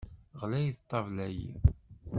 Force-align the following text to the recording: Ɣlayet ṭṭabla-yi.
Ɣlayet 0.39 0.81
ṭṭabla-yi. 0.83 1.51